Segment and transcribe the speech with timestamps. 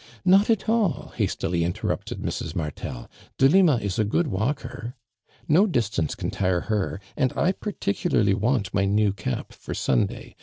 [0.25, 2.55] ''Not at all, "hastily inten upted Mrs.
[2.55, 3.07] Mar tel."
[3.37, 4.95] Delima is a gootl walker.
[5.47, 10.35] No dis tance can tire her, and I particularly want my new cap for Sunday.